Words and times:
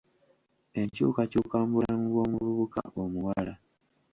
Enkyukakyuka 0.79 1.55
mu 1.63 1.73
bulamu 1.75 2.05
bw'omuvubuka 2.11 2.81
omuwala. 3.01 3.53